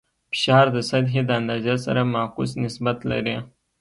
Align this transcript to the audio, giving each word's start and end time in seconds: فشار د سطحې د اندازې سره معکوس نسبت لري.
فشار 0.31 0.65
د 0.75 0.77
سطحې 0.89 1.21
د 1.25 1.31
اندازې 1.39 1.75
سره 1.85 2.01
معکوس 2.13 2.51
نسبت 2.63 2.97
لري. 3.11 3.37